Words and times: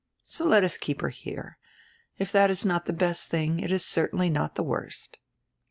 So 0.23 0.45
let 0.45 0.63
us 0.63 0.79
keep 0.79 1.01
her 1.01 1.09
here. 1.09 1.59
If 2.17 2.31
that 2.31 2.49
is 2.49 2.65
not 2.65 2.85
the 2.87 2.91
best 2.91 3.29
tiling, 3.29 3.59
it 3.59 3.69
is 3.71 3.85
certainly 3.85 4.31
not 4.31 4.55
the 4.55 4.63
worst." 4.63 5.19